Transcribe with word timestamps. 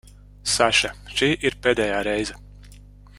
Saša, 0.53 0.91
šī 1.19 1.29
ir 1.49 1.59
pēdējā 1.67 2.03
reize. 2.11 2.39